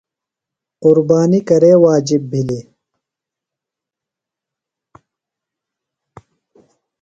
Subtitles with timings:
[0.83, 2.65] قُربانی کرے واجب بِھلیۡ؟